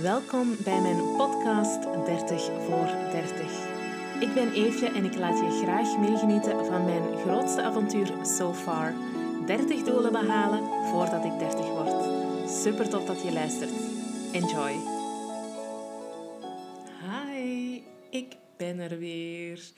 [0.00, 4.20] Welkom bij mijn podcast 30 voor 30.
[4.20, 8.94] Ik ben Eefje en ik laat je graag meegenieten van mijn grootste avontuur so far.
[9.46, 12.50] 30 doelen behalen voordat ik 30 word.
[12.50, 13.72] Super tof dat je luistert.
[14.32, 14.72] Enjoy.
[17.10, 19.70] Hi, ik ben er weer.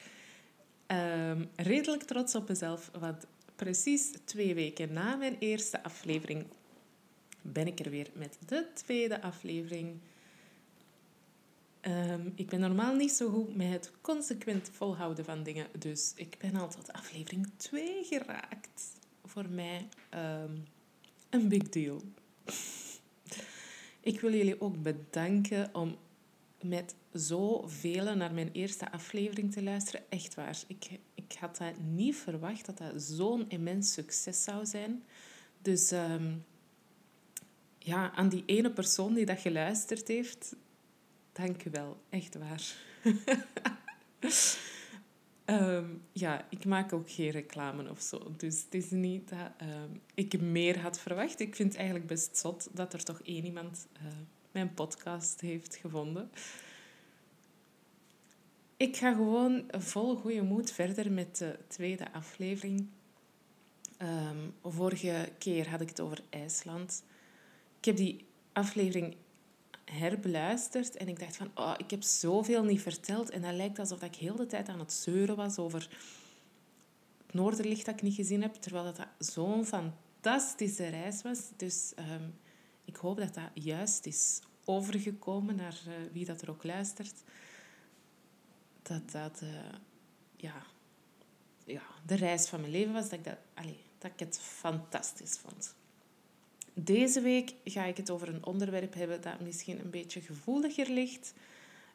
[0.87, 3.27] Um, redelijk trots op mezelf, want
[3.57, 6.47] precies twee weken na mijn eerste aflevering
[7.53, 9.99] ben ik er weer met de tweede aflevering.
[11.87, 16.37] Um, ik ben normaal niet zo goed met het consequent volhouden van dingen, dus ik
[16.39, 18.93] ben al tot aflevering 2 geraakt.
[19.25, 20.65] Voor mij um,
[21.31, 22.03] een big deal.
[24.01, 25.97] ik wil jullie ook bedanken om
[26.61, 30.01] met zoveel naar mijn eerste aflevering te luisteren.
[30.09, 30.59] Echt waar.
[30.67, 35.05] Ik, ik had dat niet verwacht dat dat zo'n immens succes zou zijn.
[35.63, 36.45] Dus um,
[37.79, 40.57] ja, aan die ene persoon die dat geluisterd heeft,
[41.35, 41.97] dank u wel.
[42.09, 42.63] Echt waar.
[45.45, 48.33] um, ja, ik maak ook geen reclame of zo.
[48.37, 51.41] Dus het is niet dat um, ik meer had verwacht.
[51.41, 54.03] Ik vind het eigenlijk best zot dat er toch één iemand uh,
[54.53, 56.31] mijn podcast heeft gevonden.
[58.77, 62.87] Ik ga gewoon vol goede moed verder met de tweede aflevering.
[64.03, 67.05] Um, vorige keer had ik het over IJsland.
[67.79, 69.17] Ik heb die aflevering
[69.85, 73.31] herbeluisterd en ik dacht van, oh, ik heb zoveel niet verteld.
[73.31, 75.89] En dat lijkt alsof ik heel de tijd aan het zeuren was over
[77.27, 81.41] het Noorderlicht dat ik niet gezien heb, terwijl dat, zo'n fantastische reis was.
[81.57, 82.35] Dus um,
[82.85, 87.23] ik hoop dat dat juist is overgekomen naar uh, wie dat er ook luistert.
[88.83, 89.49] Dat dat uh,
[90.37, 90.63] ja,
[91.65, 95.39] ja, de reis van mijn leven was, dat ik, dat, allez, dat ik het fantastisch
[95.39, 95.75] vond.
[96.75, 101.35] Deze week ga ik het over een onderwerp hebben dat misschien een beetje gevoeliger ligt.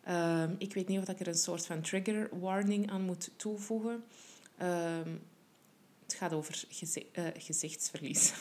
[0.09, 4.03] Um, ik weet niet of ik er een soort van trigger warning aan moet toevoegen.
[4.61, 5.21] Um,
[6.03, 8.33] het gaat over uh, gezichtsverlies.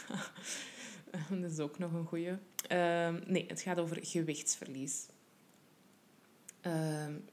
[1.40, 2.28] dat is ook nog een goeie.
[2.28, 5.06] Um, nee, het gaat over gewichtsverlies.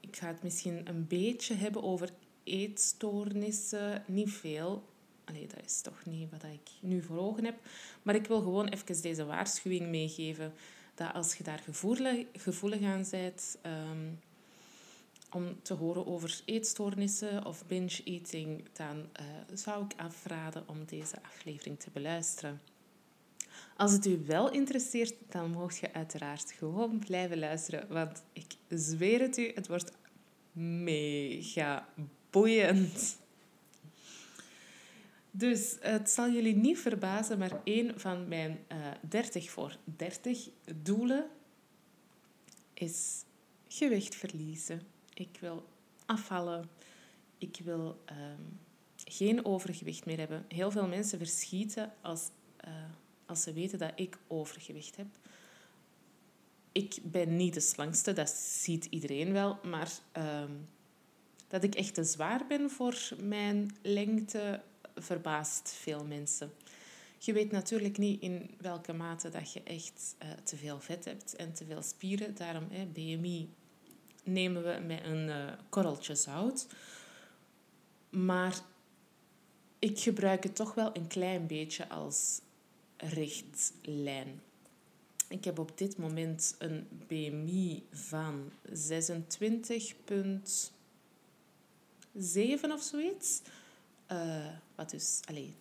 [0.00, 2.10] ik ga het misschien een beetje hebben over
[2.44, 4.04] eetstoornissen.
[4.06, 4.84] Niet veel,
[5.26, 7.58] Allee, dat is toch niet wat ik nu voor ogen heb.
[8.02, 10.52] Maar ik wil gewoon even deze waarschuwing meegeven.
[10.94, 13.58] Dat als je daar gevoelig, gevoelig aan bent...
[13.66, 14.18] Um,
[15.32, 18.64] om te horen over eetstoornissen of binge-eating...
[18.72, 22.60] dan uh, zou ik afraden om deze aflevering te beluisteren.
[23.76, 27.88] Als het u wel interesseert, dan mocht je uiteraard gewoon blijven luisteren.
[27.88, 29.92] Want ik zweer het u, het wordt
[30.52, 31.88] mega
[32.30, 33.18] boeiend.
[35.38, 40.48] Dus het zal jullie niet verbazen, maar een van mijn uh, eh, 30 voor 30
[40.82, 41.26] doelen
[42.74, 43.24] is
[43.68, 44.82] gewicht verliezen.
[45.14, 45.68] Ik wil
[46.06, 46.68] afvallen.
[47.38, 48.58] Ik wil um,
[49.04, 50.44] geen overgewicht meer hebben.
[50.48, 52.30] Heel veel mensen verschieten als,
[52.66, 52.72] uh,
[53.26, 55.06] als ze weten dat ik overgewicht heb.
[56.72, 59.58] Ik ben niet de slangste, dat ziet iedereen wel.
[59.62, 60.68] Maar um,
[61.48, 64.62] dat ik echt te zwaar ben voor mijn lengte,
[64.96, 66.52] verbaast veel mensen.
[67.18, 71.36] Je weet natuurlijk niet in welke mate dat je echt uh, te veel vet hebt
[71.36, 72.34] en te veel spieren.
[72.34, 73.48] Daarom, BMI
[74.24, 76.66] nemen we met een uh, korreltje zout.
[78.10, 78.60] Maar
[79.78, 82.40] ik gebruik het toch wel een klein beetje als
[82.96, 84.40] richtlijn.
[85.28, 88.74] Ik heb op dit moment een BMI van 26,7
[92.72, 93.42] of zoiets.
[94.12, 95.54] Uh, wat dus allee,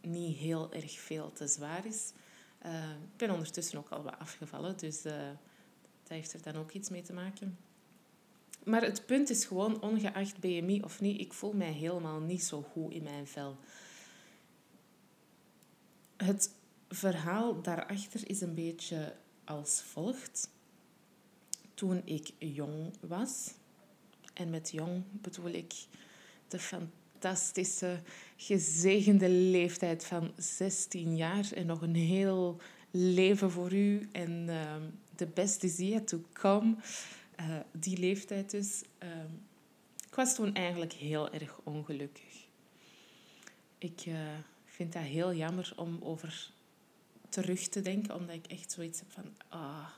[0.00, 2.12] niet heel erg veel te zwaar is.
[2.66, 5.12] Uh, ik ben ondertussen ook al wat afgevallen, dus uh,
[6.02, 7.58] dat heeft er dan ook iets mee te maken.
[8.64, 12.62] Maar het punt is gewoon, ongeacht BMI of niet, ik voel mij helemaal niet zo
[12.62, 13.56] goed in mijn vel.
[16.16, 16.50] Het
[16.88, 20.50] verhaal daarachter is een beetje als volgt.
[21.74, 23.54] Toen ik jong was,
[24.34, 25.74] en met jong bedoel ik
[26.48, 27.04] de fantastische,
[28.36, 34.74] gezegende leeftijd van 16 jaar en nog een heel leven voor u en uh,
[35.14, 36.74] the best is yet to come.
[37.40, 38.82] Uh, die leeftijd dus.
[39.02, 39.08] Uh,
[40.06, 42.46] ik was toen eigenlijk heel erg ongelukkig.
[43.78, 44.18] Ik uh,
[44.64, 46.50] vind dat heel jammer om over
[47.28, 49.88] terug te denken, omdat ik echt zoiets heb van, ah,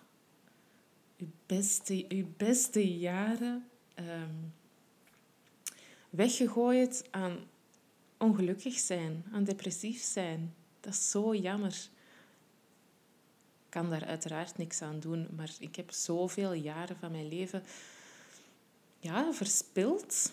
[1.19, 4.52] uw beste, uw beste jaren um,
[6.10, 7.38] weggegooid aan
[8.19, 10.55] ongelukkig zijn, aan depressief zijn.
[10.81, 11.88] Dat is zo jammer.
[13.69, 15.28] kan daar uiteraard niks aan doen.
[15.37, 17.62] Maar ik heb zoveel jaren van mijn leven
[18.99, 20.32] ja, verspild.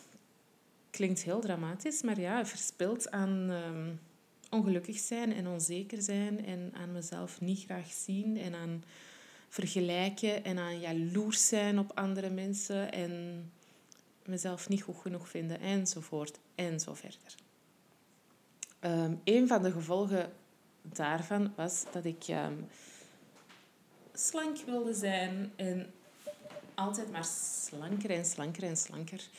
[0.89, 3.93] Klinkt heel dramatisch, maar ja, verspild aan ehm,
[4.49, 8.83] ongelukkig zijn en onzeker zijn en aan mezelf niet graag zien en aan
[9.49, 13.43] vergelijken en aan jaloers zijn op andere mensen en
[14.27, 17.35] mezelf niet goed genoeg vinden enzovoort en zo verder.
[18.79, 20.31] Um, een van de gevolgen
[20.81, 22.53] daarvan was dat ik ehm,
[24.13, 25.93] slank wilde zijn en
[26.75, 29.29] altijd maar slanker en slanker en slanker.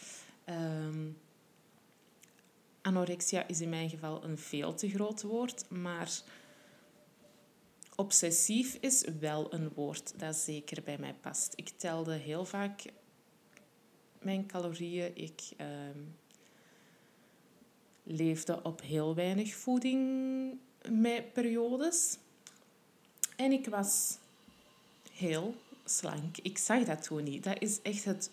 [0.44, 1.08] Ehm,
[2.82, 6.10] anorexia is in mijn geval een veel te groot woord, maar
[7.94, 11.52] obsessief is wel een woord dat zeker bij mij past.
[11.56, 12.82] Ik telde heel vaak
[14.22, 15.16] mijn calorieën.
[15.16, 15.98] Ik ehm,
[18.02, 20.58] leefde op heel weinig voeding
[20.90, 22.16] met periodes.
[23.36, 24.18] En ik was
[25.12, 25.54] heel
[25.84, 26.36] slank.
[26.42, 27.44] Ik zag dat toen niet.
[27.44, 28.30] Dat is echt het,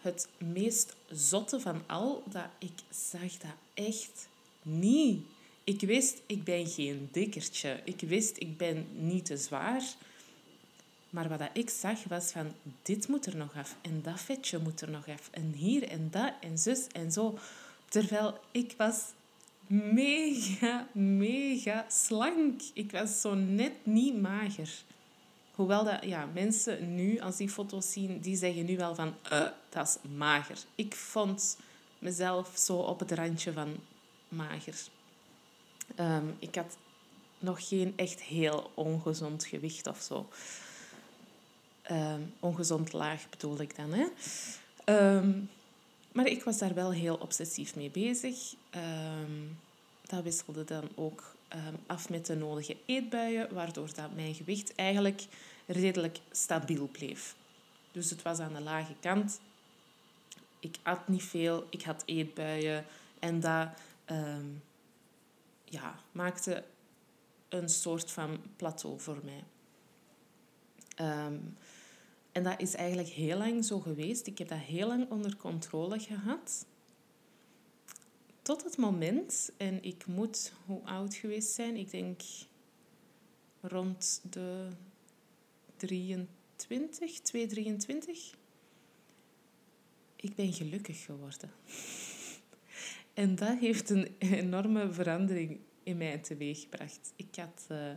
[0.00, 2.22] het meest zotte van al.
[2.30, 4.28] Dat ik zag dat echt
[4.62, 5.24] niet.
[5.64, 7.80] Ik wist, ik ben geen dikkertje.
[7.84, 9.82] Ik wist, ik ben niet te zwaar.
[11.16, 13.76] Maar wat ik zag was van, dit moet er nog af.
[13.80, 15.28] En dat vetje moet er nog af.
[15.30, 17.38] En hier en dat en zus en zo.
[17.88, 19.02] Terwijl ik was
[19.66, 22.60] mega, mega slank.
[22.74, 24.70] Ik was zo net niet mager.
[25.54, 29.48] Hoewel dat, ja, mensen nu, als die foto's zien, die zeggen nu wel van, uh,
[29.68, 30.58] dat is mager.
[30.74, 31.58] Ik vond
[31.98, 33.76] mezelf zo op het randje van
[34.28, 34.76] mager.
[36.00, 36.76] Um, ik had
[37.38, 40.28] nog geen echt heel ongezond gewicht of zo.
[41.90, 43.92] Um, ongezond laag bedoel ik dan.
[43.92, 44.06] Hè?
[45.16, 45.50] Um,
[46.12, 48.54] maar ik was daar wel heel obsessief mee bezig.
[48.74, 49.58] Um,
[50.06, 51.34] dat wisselde dan ook
[51.86, 55.26] af met de nodige eetbuien, waardoor dat mijn gewicht eigenlijk
[55.66, 57.36] redelijk stabiel bleef.
[57.92, 59.40] Dus het was aan de lage kant.
[60.60, 62.84] Ik at niet veel, ik had eetbuien
[63.18, 63.68] en dat
[65.64, 66.64] ja, maakte
[67.48, 69.44] een soort van plateau voor mij.
[72.36, 74.26] En dat is eigenlijk heel lang zo geweest.
[74.26, 76.66] Ik heb dat heel lang onder controle gehad.
[78.42, 82.20] Tot het moment, en ik moet hoe oud geweest zijn, ik denk
[83.60, 84.68] rond de
[85.76, 88.34] 23, 223.
[90.16, 91.50] Ik ben gelukkig geworden.
[93.14, 97.12] En dat heeft een enorme verandering in mij teweeggebracht.
[97.16, 97.92] Ik, had, uh,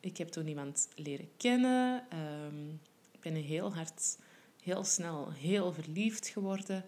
[0.00, 1.96] ik heb toen iemand leren kennen.
[1.98, 2.93] Ik
[3.24, 4.18] ben heel hard,
[4.62, 6.84] heel snel, heel verliefd geworden.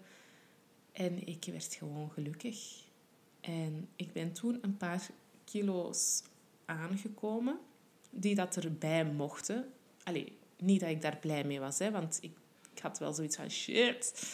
[0.91, 2.85] En ik werd gewoon gelukkig.
[3.41, 5.09] En ik ben toen een paar
[5.45, 6.23] kilo's
[6.65, 7.59] aangekomen
[8.09, 9.71] die dat erbij mochten.
[10.03, 12.37] Allee, niet dat ik daar blij mee was, hè, want ik,
[12.73, 14.29] ik had wel zoiets van shit.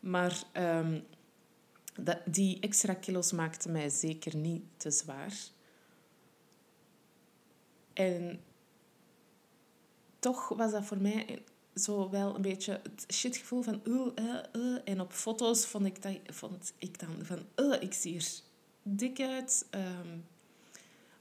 [0.00, 0.42] Maar
[2.00, 5.32] dat, die extra kilo's maakten mij zeker niet te zwaar.
[7.92, 8.40] En
[10.20, 11.42] toch was dat voor mij
[11.74, 13.80] zo wel een beetje het shitgevoel van...
[13.84, 14.78] Uh.
[14.84, 17.38] En op foto's vond ik, dat, vond ik dan van...
[17.56, 18.28] Uh, ik zie er
[18.82, 19.66] dik uit.
[19.70, 20.24] Um,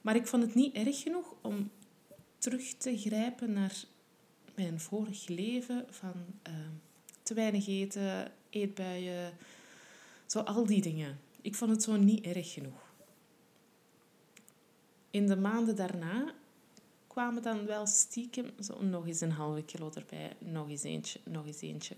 [0.01, 1.71] maar ik vond het niet erg genoeg om
[2.37, 3.83] terug te grijpen naar
[4.55, 5.85] mijn vorig leven.
[5.89, 6.13] Van
[6.47, 6.53] uh,
[7.23, 9.33] te weinig eten, eetbuien
[10.25, 11.19] zo al die dingen.
[11.41, 12.87] Ik vond het zo niet erg genoeg.
[15.11, 16.33] In de maanden daarna
[17.09, 21.45] kwamen dan wel stiekem zo nog eens een halve kilo erbij, nog eens eentje, nog
[21.45, 21.95] eens eentje.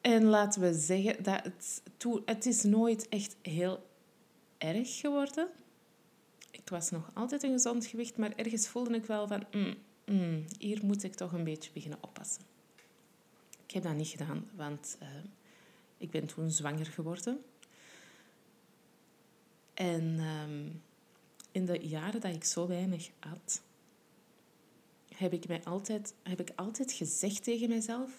[0.00, 1.82] En laten we zeggen dat het,
[2.24, 3.86] het is nooit echt heel
[4.58, 5.48] erg geworden.
[6.50, 9.74] Ik was nog altijd een gezond gewicht, maar ergens voelde ik wel van, mm,
[10.06, 12.42] mm, hier moet ik toch een beetje beginnen oppassen.
[13.66, 15.08] Ik heb dat niet gedaan, want uh,
[15.96, 17.40] ik ben toen zwanger geworden.
[19.74, 20.82] En um,
[21.52, 23.62] in de jaren dat ik zo weinig had,
[25.14, 28.10] heb ik, mij altijd, heb ik altijd gezegd tegen mezelf...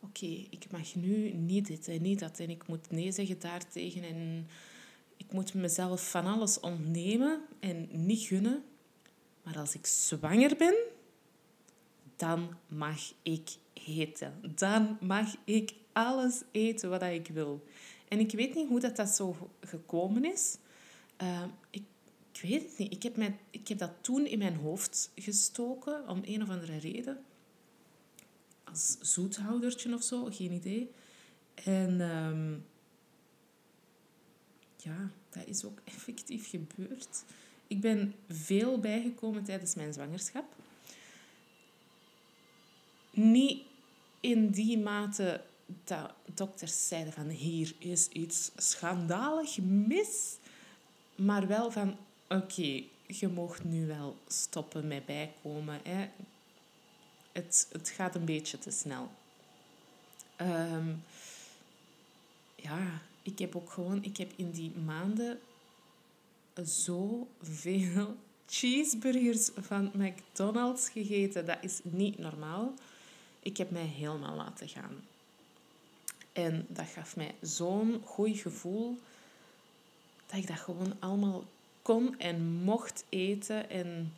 [0.00, 2.38] Oké, ik mag nu niet dit en niet dat.
[2.38, 4.02] En ik moet nee zeggen daartegen.
[4.02, 4.46] En
[5.16, 8.62] ik moet mezelf van alles ontnemen en niet gunnen.
[9.42, 10.74] Maar als ik zwanger ben,
[12.16, 14.54] dan mag ik eten.
[14.54, 17.64] Dan mag ik alles eten wat ik wil.
[18.08, 20.56] En ik weet niet hoe dat, dat zo gekomen is.
[21.22, 21.82] Uh, ik,
[22.34, 22.92] ik, weet het niet.
[22.92, 26.78] Ik heb, mij, ik heb dat toen in mijn hoofd gestoken, om een of andere
[26.78, 27.24] reden.
[28.64, 30.90] Als zoethoudertje of zo, geen idee.
[31.54, 32.64] En um,
[34.76, 37.24] ja, dat is ook effectief gebeurd.
[37.66, 40.56] ik ben veel bijgekomen tijdens mijn zwangerschap.
[43.10, 43.62] Niet
[44.20, 45.40] in die mate
[45.84, 50.38] dat dokters zeiden van hier is iets schandalig mis.
[51.16, 51.96] Maar wel van
[52.28, 55.80] oké, je mocht nu wel stoppen met bijkomen.
[55.82, 56.08] Hè.
[57.32, 59.10] Het, het gaat een beetje te snel.
[60.40, 61.04] Um,
[62.56, 65.40] ja, ik heb ook gewoon, ik heb in die maanden
[66.62, 68.16] zoveel
[68.46, 71.46] cheeseburgers van McDonald's gegeten.
[71.46, 72.74] Dat is niet normaal.
[73.40, 75.04] Ik heb mij helemaal laten gaan.
[76.32, 78.98] En dat gaf mij zo'n goed gevoel
[80.26, 81.44] dat ik dat gewoon allemaal
[81.84, 83.70] kon en mocht eten.
[83.70, 84.12] En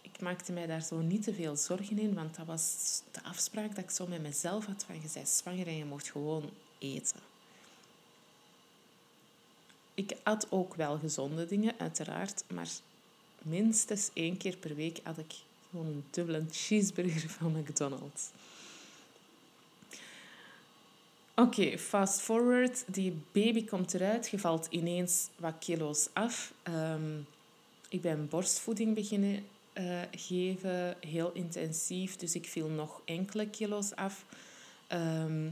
[0.00, 3.74] ik maakte mij daar zo niet te veel zorgen in, want dat was de afspraak
[3.74, 7.20] dat ik zo met mezelf had van je bent zwanger en je mocht gewoon eten.
[9.94, 12.68] Ik at ook wel gezonde dingen, uiteraard, maar
[13.42, 15.34] minstens één keer per week had ik
[15.70, 18.30] gewoon een dubbele cheeseburger van McDonald's.
[21.38, 22.84] Oké, fast forward.
[22.94, 24.28] Die baby komt eruit.
[24.28, 26.52] Je valt ineens wat kilo's af.
[26.62, 27.18] Ehm,
[27.88, 32.16] ik ben borstvoeding beginnen uh, geven, heel intensief.
[32.16, 34.24] Dus ik viel nog enkele kilo's af.
[34.86, 35.48] Ehm,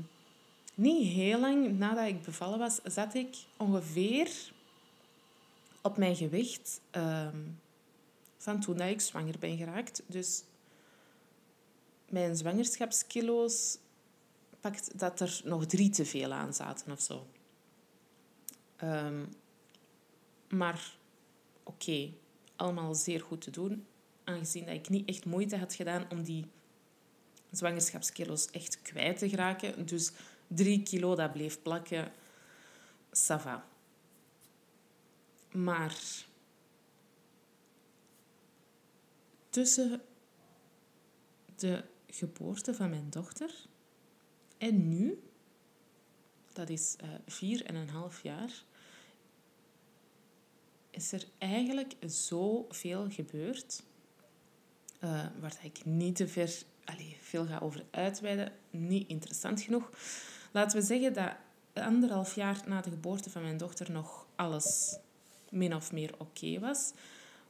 [0.75, 4.31] niet heel lang nadat ik bevallen was, zat ik ongeveer
[5.83, 7.38] op mijn gewicht ehm,
[8.38, 10.03] van toen dat ik zwanger ben geraakt.
[10.07, 10.43] Dus
[12.09, 13.79] mijn zwangerschapskilo's
[14.64, 17.26] pakt dat er nog drie te veel aan zaten of zo.
[18.76, 19.25] Ehm,
[20.49, 20.97] maar
[21.62, 22.12] oké,
[22.56, 23.87] allemaal zeer goed te doen.
[24.25, 26.47] Aangezien dat ik niet echt moeite had gedaan om die
[27.50, 29.87] zwangerschapskilo's echt kwijt te geraken.
[29.87, 30.12] Dus
[30.47, 32.12] drie kilo, dat bleef plakken.
[33.11, 33.66] Sava.
[35.52, 35.97] Maar
[39.50, 40.02] tussen
[41.56, 43.73] de geboorte van mijn dochter
[44.58, 45.23] en nu,
[46.52, 48.64] dat is uh, vier en een half jaar,
[50.90, 53.82] is er eigenlijk zoveel gebeurd
[55.04, 58.52] uh, waar ik niet te ver, allez, veel ga over uitweiden.
[58.70, 59.90] Niet interessant genoeg.
[60.52, 61.32] Laten we zeggen dat
[61.73, 64.99] anderhalf jaar na de geboorte van mijn dochter nog alles
[65.50, 66.92] min of meer oké was.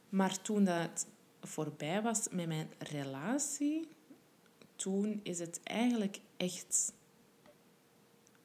[0.09, 1.07] Maar toen dat
[1.41, 3.87] voorbij was met mijn relatie,
[4.75, 6.93] toen is het eigenlijk echt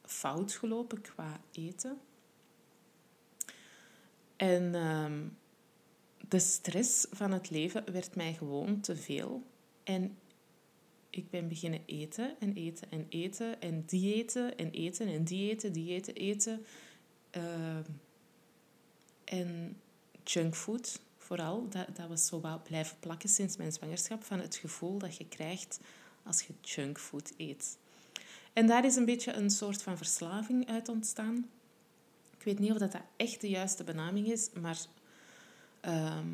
[0.04, 1.98] fout gelopen qua eten.
[4.36, 5.28] En ehm,
[6.28, 9.42] de stress van het leven werd mij gewoon te veel.
[9.84, 10.18] En
[11.10, 16.14] ik ben beginnen eten en eten en eten en diëten en eten en diëten, diëten,
[16.14, 16.64] eten.
[17.36, 17.78] Uh,
[19.24, 19.76] en
[20.24, 24.98] junkfood vooral, dat, dat was zo wel blijven plakken sinds mijn zwangerschap van het gevoel
[24.98, 25.80] dat je krijgt
[26.22, 27.78] als je junkfood eet.
[28.52, 31.50] En daar is een beetje een soort van verslaving uit ontstaan.
[32.38, 34.78] Ik weet niet of dat, echt de juiste benaming is, maar
[35.80, 36.28] ehm,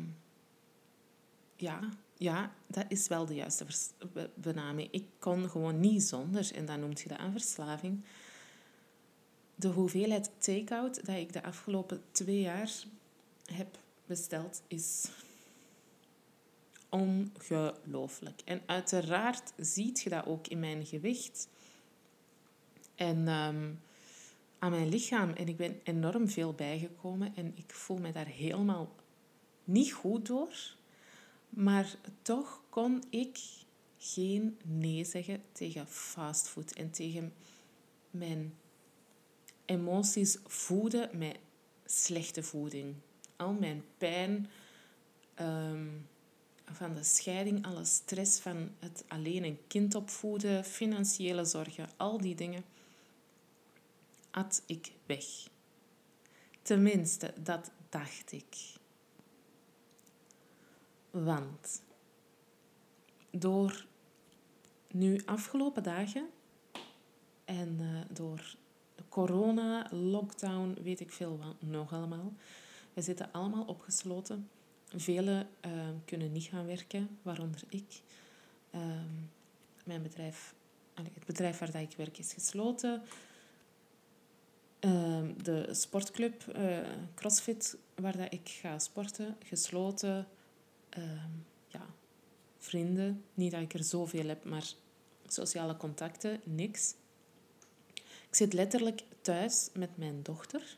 [1.55, 1.79] ja,
[2.17, 3.65] ja, dat is wel de juiste
[4.35, 4.91] benaming.
[4.91, 8.03] Ik kon gewoon niet zonder, en dan noemt je dat een verslaving.
[9.55, 12.71] De hoeveelheid take-out dat ik de afgelopen twee jaar
[13.45, 15.05] heb besteld, is
[16.97, 18.41] ongelooflijk.
[18.45, 21.49] En uiteraard ziet je dat ook in mijn gewicht
[22.95, 23.71] en ehm,
[24.59, 25.29] aan mijn lichaam.
[25.29, 28.95] En ik ben enorm veel bijgekomen en ik voel me daar helemaal
[29.63, 30.75] niet goed door.
[31.49, 33.39] Maar toch kon ik
[33.97, 37.33] geen nee zeggen tegen fastfood en tegen
[38.09, 38.53] mijn
[39.65, 41.37] emoties voeden met
[41.85, 42.95] slechte voeding.
[43.35, 44.49] Al mijn pijn
[45.33, 45.87] ehm,
[46.71, 52.35] van de scheiding, alle stress van het alleen een kind opvoeden, financiële zorgen, al die
[52.35, 52.63] dingen,
[54.31, 55.25] at ik weg.
[56.61, 58.55] Tenminste, dat dacht ik.
[61.11, 61.81] Want
[63.29, 63.85] door
[64.91, 66.29] nu afgelopen dagen
[67.45, 68.55] en uh, door
[68.95, 72.33] de corona, lockdown, weet ik veel wat nog allemaal.
[72.93, 74.49] We zitten allemaal opgesloten.
[74.95, 75.71] Velen uh,
[76.05, 78.01] kunnen niet gaan werken, waaronder ik.
[78.75, 78.81] Uh,
[79.83, 80.53] mijn bedrijf,
[80.93, 83.01] het bedrijf waar ik werk is gesloten.
[84.79, 86.77] Ehm, de sportclub uh,
[87.15, 90.27] CrossFit, waar dat ik ga sporten, gesloten.
[90.89, 91.31] Ehm,
[91.67, 91.85] ja,
[92.57, 93.23] vrienden.
[93.33, 94.71] Niet dat ik er zoveel heb, maar
[95.27, 96.93] sociale contacten, niks.
[98.29, 100.77] Ik zit letterlijk thuis met mijn dochter.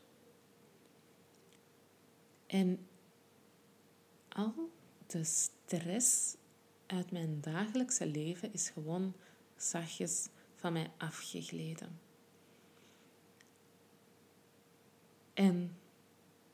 [2.46, 2.86] En
[5.06, 6.36] de stress
[6.86, 9.14] uit mijn dagelijkse leven is gewoon
[9.56, 12.00] zachtjes van mij afgegleden.
[15.34, 15.76] En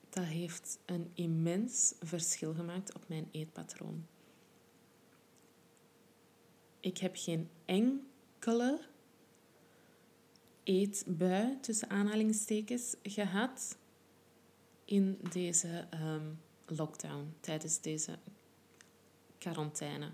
[0.08, 4.06] dat heeft een immens verschil gemaakt op mijn eetpatroon.
[6.80, 8.80] Ik heb geen enkele
[10.62, 13.78] eetbui tussen aanhalingstekens gehad
[14.84, 16.32] in deze ehm,
[16.66, 18.18] lockdown, tijdens deze
[19.38, 20.10] quarantaine.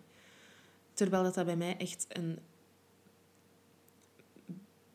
[0.93, 2.39] Terwijl dat, dat bij mij echt een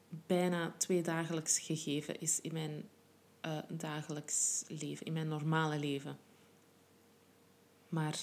[0.09, 2.89] bijna tweedagelijks gegeven is in mijn
[3.45, 6.17] uh, dagelijks leven, in mijn normale leven.
[7.89, 8.19] Maar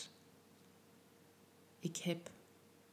[1.79, 2.31] ik heb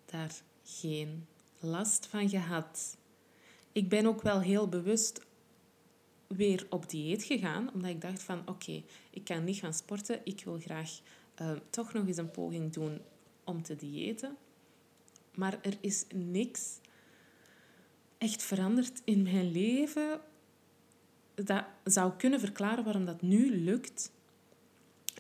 [0.05, 0.31] daar
[0.63, 1.27] geen
[1.59, 2.97] last van gehad.
[3.71, 5.21] Ik ben ook wel heel bewust
[6.35, 10.41] weer op dieet gegaan, omdat ik dacht van oké, ik kan niet gaan sporten, ik
[10.43, 10.99] wil graag
[11.41, 12.99] uh, toch nog eens een poging doen
[13.43, 14.37] om te diëten.
[15.35, 16.79] Maar er is niks
[18.17, 20.21] echt veranderd in mijn leven
[21.35, 24.11] dat zou kunnen verklaren waarom dat nu lukt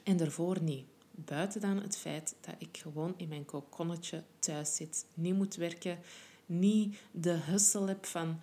[0.03, 0.85] en daarvoor niet.
[1.11, 5.99] Buiten dan het feit dat ik gewoon in mijn kokonnetje thuis zit, niet moet werken,
[6.45, 8.39] niet de hustle heb van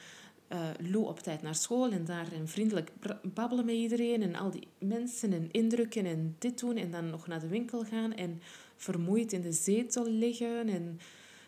[0.53, 4.51] uh, Lou op tijd naar school en daar en vriendelijk babbelen met iedereen en al
[4.51, 8.41] die mensen en indrukken en dit doen en dan nog naar de winkel gaan en
[8.77, 11.01] vermoeid in de zetel liggen en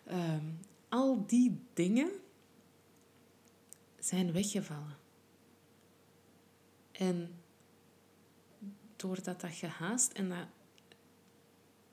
[0.06, 0.44] ehm,
[0.88, 2.10] al die dingen
[3.98, 4.96] zijn weggevallen.
[6.92, 7.30] En
[8.96, 10.46] doordat dat gehaast en dat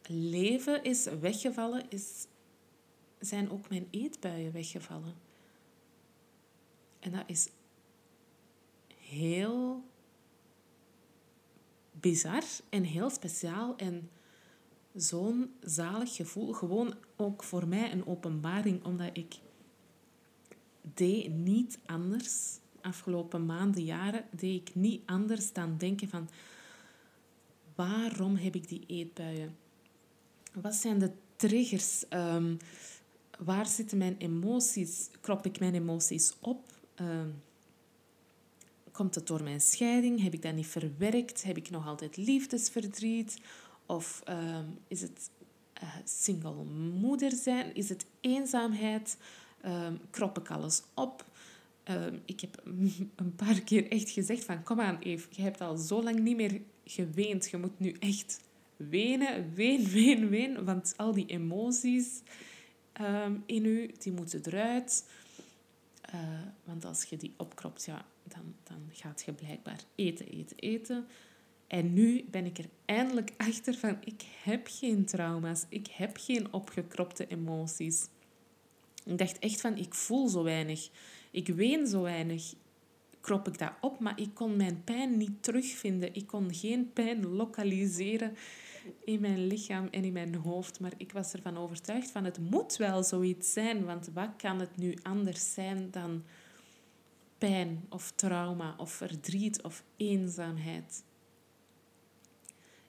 [0.08, 2.28] leven is weggevallen, is,
[3.20, 5.27] zijn ook mijn eetbuien weggevallen.
[7.08, 7.50] En dat is
[8.98, 9.84] heel
[11.92, 14.10] bizar en heel speciaal en
[14.96, 16.54] zo'n zalig gevoel.
[16.54, 19.36] Gewoon ook voor mij een openbaring, omdat ik
[20.94, 22.58] deed niet anders.
[22.82, 26.30] Afgelopen maanden, jaren, deed ik niet anders dan denken van...
[27.76, 29.58] Waarom heb ik die eetbuien?
[30.54, 32.08] Wat zijn de triggers?
[32.08, 32.56] Ehm,
[33.40, 35.10] waar zitten mijn emoties?
[35.22, 36.77] Krop ik mijn emoties op?
[36.98, 37.30] Ehm,
[38.92, 40.24] komt het door mijn scheiding?
[40.24, 41.44] Heb ik dat niet verwerkt?
[41.44, 43.42] Heb ik nog altijd liefdesverdriet?
[43.86, 45.30] Of ehm, is het
[45.84, 46.64] uh, single
[47.00, 47.76] moeder zijn?
[47.76, 49.18] Is het eenzaamheid?
[49.66, 51.26] Um, krop ik alles op?
[52.26, 52.62] ik heb
[53.16, 54.64] een paar keer echt gezegd van...
[54.64, 57.50] Kom aan, Eve, je hebt al zo lang niet meer geweend.
[57.50, 58.40] Je moet nu echt
[58.76, 60.66] wenen, ween, ween, ween.
[60.66, 62.22] Want al die emoties
[63.46, 65.04] in u, die moeten eruit.
[66.14, 66.22] Uh,
[66.64, 71.08] want als je die opkropt, ja, dan, dan gaat je blijkbaar eten, eten, eten.
[71.68, 75.66] En nu ben ik er eindelijk achter van, ik heb geen trauma's.
[75.70, 78.08] Ik heb geen opgekropte emoties.
[79.06, 80.90] Ik dacht echt van, ik voel zo weinig.
[81.32, 82.54] Ik ween zo weinig.
[83.22, 86.14] Krop ik dat op, maar ik kon mijn pijn niet terugvinden.
[86.14, 88.36] Ik kon geen pijn lokaliseren
[89.04, 90.80] in mijn lichaam en in mijn hoofd.
[90.80, 93.86] Maar ik was ervan overtuigd van het moet wel zoiets zijn.
[93.86, 96.24] Want wat kan het nu anders zijn dan
[97.38, 101.04] pijn of trauma of verdriet of eenzaamheid?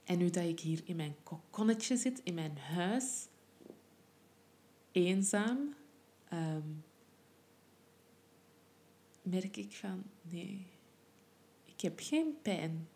[0.05, 3.27] En nu dat ik hier in mijn kokonnetje zit, in mijn huis,
[4.93, 5.75] eenzaam,
[6.29, 6.69] ehm,
[9.23, 10.67] merk ik van nee,
[11.65, 12.89] ik heb geen pijn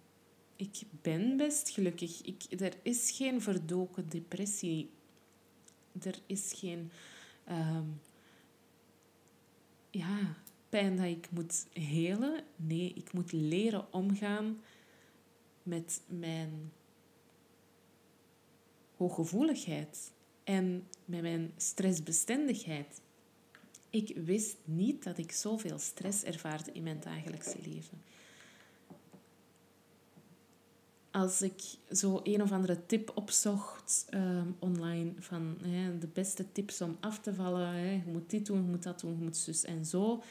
[0.62, 2.20] ik ben best gelukkig.
[2.22, 4.90] Ik, er is geen verdoken depressie.
[6.02, 6.90] Er is geen
[7.44, 7.86] ehm,
[9.90, 10.36] ja,
[10.68, 12.44] pijn dat ik moet helen.
[12.56, 14.60] Nee, ik moet leren omgaan
[15.62, 16.72] met mijn
[18.96, 20.12] hooggevoeligheid
[20.44, 23.00] en met mijn stressbestendigheid.
[23.90, 28.02] Ik wist niet dat ik zoveel stress ervaarde in mijn dagelijkse leven
[31.12, 36.80] als ik zo een of andere tip opzocht uh, online van hè, de beste tips
[36.80, 39.36] om af te vallen, hè, je moet dit doen, je moet dat doen, je moet
[39.36, 40.22] zus en zo.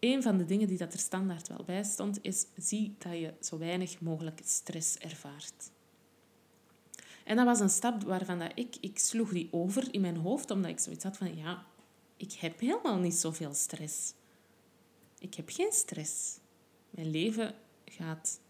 [0.00, 3.34] Een van de dingen die dat er standaard wel bij stond, is zie dat je
[3.40, 5.70] zo weinig mogelijk stress ervaart.
[7.24, 10.50] En dat was een stap waarvan dat ik, ik sloeg die over in mijn hoofd,
[10.50, 11.66] omdat ik zoiets had van, ja,
[12.16, 14.12] ik heb helemaal niet zoveel stress.
[15.18, 16.38] Ik heb geen stress.
[16.90, 18.40] Mijn leven gaat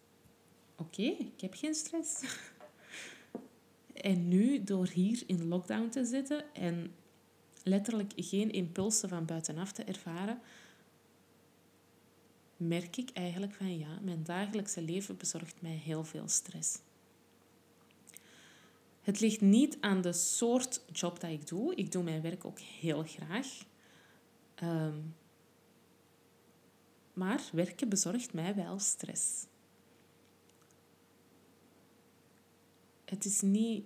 [0.80, 2.22] oké, ik heb geen stress.
[3.94, 6.94] en nu, door hier in lockdown te zitten en
[7.62, 10.40] letterlijk geen impulsen van buitenaf te ervaren,
[12.56, 16.78] merk ik eigenlijk van ja, mijn dagelijkse leven bezorgt mij heel veel stress.
[19.00, 21.74] Het ligt niet aan de soort job dat ik doe.
[21.74, 23.46] Ik doe mijn werk ook heel graag.
[24.54, 24.98] Ehm,
[27.12, 29.46] maar werken bezorgt mij wel stress.
[33.10, 33.84] Het is niet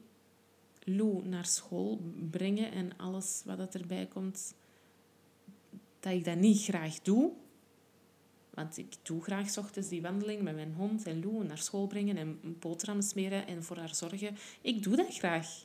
[0.79, 4.55] Lou naar school brengen en alles wat erbij komt,
[6.01, 7.33] dat ik dat niet graag doe.
[8.51, 11.87] Want ik doe graag s ochtends die wandeling met mijn hond en Lou naar school
[11.87, 14.37] brengen en boterhammen smeren en voor haar zorgen.
[14.61, 15.65] Ik doe dat graag.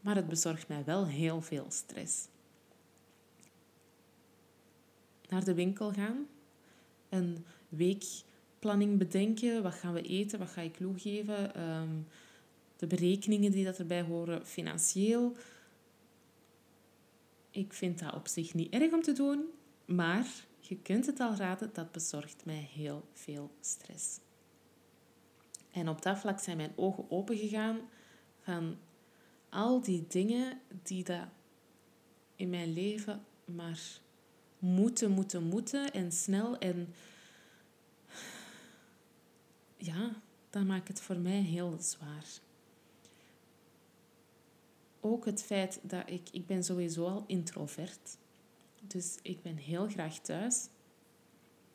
[0.00, 2.28] Maar het bezorgt mij wel heel veel stress.
[5.28, 6.26] Naar de winkel gaan,
[7.08, 9.62] een weekplanning bedenken.
[9.62, 10.38] Wat gaan we eten?
[10.38, 11.54] Wat ga ik Lou geven?
[11.54, 11.96] Ehm,
[12.76, 15.36] de berekeningen die dat erbij horen, financieel.
[17.50, 19.44] Ik vind dat op zich niet erg om te doen,
[19.84, 20.26] maar
[20.60, 24.18] je kunt het al raden, dat bezorgt mij heel veel stress.
[25.72, 27.80] En op dat vlak zijn mijn ogen open gegaan
[28.40, 28.76] van
[29.48, 31.26] al die dingen die dat
[32.36, 33.80] in mijn leven maar
[34.58, 36.94] moeten, moeten, moeten en snel en
[39.76, 40.12] ja,
[40.50, 42.24] dat maakt het voor mij heel zwaar.
[45.06, 48.16] Ook het feit dat ik, ik ben sowieso al introvert
[48.86, 50.68] dus ik ben heel graag thuis.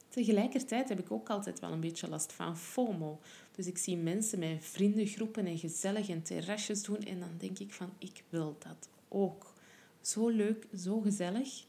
[0.10, 3.20] Tegelijkertijd heb ik ook altijd wel een beetje last van FOMO.
[3.52, 7.00] Dus ik zie mensen met vriendengroepen en gezellig en terrasjes doen.
[7.00, 9.54] En dan denk ik van, ik wil dat ook.
[10.02, 11.66] Zo leuk, zo gezellig.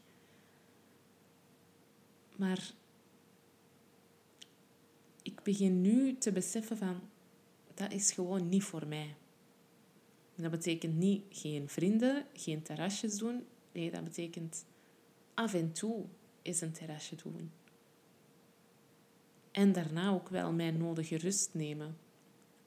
[2.35, 2.73] Maar
[5.21, 6.99] ik begin nu te beseffen van,
[7.73, 9.15] dat is gewoon niet voor mij.
[10.41, 13.45] Dat betekent niet geen vrienden, geen terrasjes doen.
[13.71, 14.65] Nee, dat betekent
[15.33, 16.05] af en toe
[16.41, 17.51] eens een terrasje doen.
[19.51, 21.97] En daarna ook wel mijn nodige rust nemen.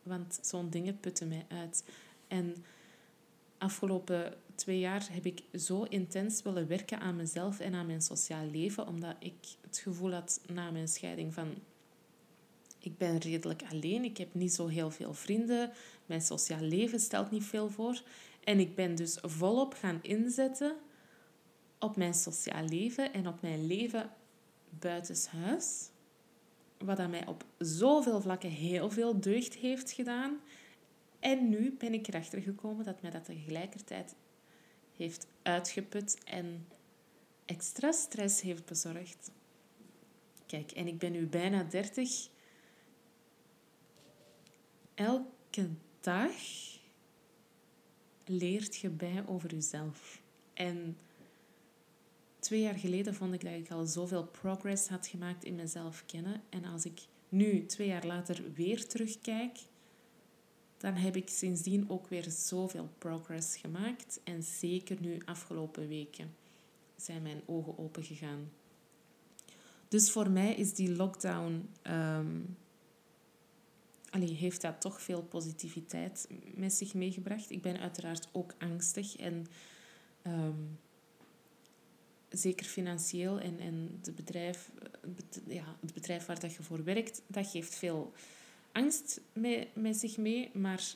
[0.02, 1.84] Want zo'n dingen putten mij uit.
[2.28, 2.64] En
[3.58, 8.46] afgelopen twee jaar heb ik zo intens willen werken aan mezelf en aan mijn sociaal
[8.46, 11.54] leven, omdat ik het gevoel had na mijn scheiding van
[12.85, 15.73] ik ben redelijk alleen, ik heb niet zo heel veel vrienden,
[16.07, 18.03] mijn sociaal leven stelt niet veel voor.
[18.44, 20.77] En ik ben dus volop gaan inzetten
[21.79, 24.11] op mijn sociaal leven en op mijn leven
[24.70, 25.88] buitenshuis.
[26.79, 30.40] Wat aan mij op zoveel vlakken heel veel deugd heeft gedaan.
[31.20, 34.14] En nu ben ik erachter gekomen dat mij dat tegelijkertijd
[34.97, 36.66] heeft uitgeput en
[37.44, 39.31] extra stress heeft bezorgd.
[40.47, 42.29] Kijk, en ik ben nu bijna 30.
[44.94, 45.68] Elke
[46.00, 46.33] dag
[48.24, 50.22] leert je bij over jezelf.
[50.52, 50.96] En
[52.38, 56.42] twee jaar geleden vond ik dat ik al zoveel progress had gemaakt in mezelf kennen.
[56.48, 59.59] En als ik nu, twee jaar later, weer terugkijk,
[60.76, 64.20] dan heb ik sindsdien ook weer zoveel progress gemaakt.
[64.24, 66.35] En zeker nu, afgelopen weken,
[66.96, 68.50] zijn mijn ogen open gegaan.
[69.88, 71.68] Dus voor mij is die lockdown.
[71.87, 72.57] Um,
[74.14, 77.50] allee, heeft dat toch veel positiviteit met zich meegebracht.
[77.50, 79.46] Ik ben uiteraard ook angstig en.
[80.27, 80.79] Um,
[82.37, 84.70] zeker financieel en, en de bedrijf,
[85.46, 88.12] ja, het bedrijf waar dat je voor werkt, dat geeft veel
[88.72, 90.50] angst met, met zich mee.
[90.53, 90.94] Maar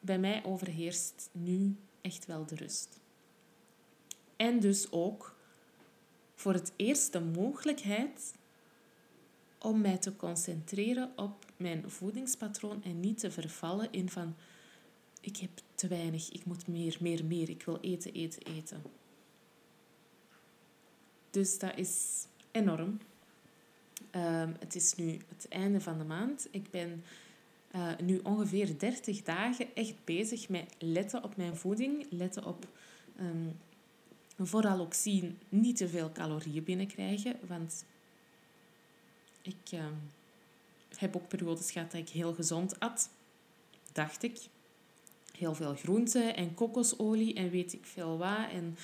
[0.00, 3.00] bij mij overheerst nu echt wel de rust.
[4.36, 5.36] En dus ook
[6.34, 8.34] voor het eerst de mogelijkheid
[9.62, 14.34] om mij te concentreren op mijn voedingspatroon en niet te vervallen in van
[15.20, 18.82] ik heb te weinig, ik moet meer, meer, meer, ik wil eten, eten, eten.
[21.30, 22.98] Dus dat is enorm.
[24.10, 26.48] Ehm, het is nu het einde van de maand.
[26.50, 27.04] Ik ben
[27.74, 32.06] uh, nu ongeveer 30 dagen echt bezig met letten op mijn voeding.
[32.10, 32.66] Letten op
[33.20, 33.58] um,
[34.38, 37.36] vooral ook zien niet te veel calorieën binnenkrijgen.
[37.46, 37.84] Want
[39.42, 39.94] ik ehm,
[40.96, 43.10] heb ook periodes gehad dat ik heel gezond at.
[43.92, 44.38] Dacht ik.
[45.32, 48.50] Heel veel groenten en kokosolie en weet ik veel wat.
[48.50, 48.76] En